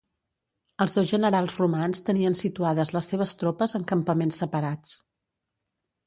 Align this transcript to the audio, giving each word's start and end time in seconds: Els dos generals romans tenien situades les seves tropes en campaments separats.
Els 0.83 0.95
dos 0.99 1.09
generals 1.09 1.51
romans 1.59 2.01
tenien 2.07 2.37
situades 2.39 2.91
les 2.95 3.09
seves 3.13 3.33
tropes 3.41 3.75
en 3.81 3.85
campaments 3.91 4.41
separats. 4.45 4.95